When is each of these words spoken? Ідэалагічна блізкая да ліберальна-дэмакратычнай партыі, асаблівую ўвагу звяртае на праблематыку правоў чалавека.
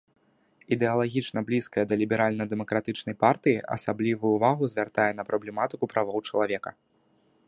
Ідэалагічна 0.75 1.39
блізкая 1.49 1.83
да 1.91 1.95
ліберальна-дэмакратычнай 2.01 3.15
партыі, 3.23 3.61
асаблівую 3.77 4.33
ўвагу 4.39 4.63
звяртае 4.73 5.09
на 5.19 5.23
праблематыку 5.31 5.85
правоў 5.93 6.17
чалавека. 6.31 6.69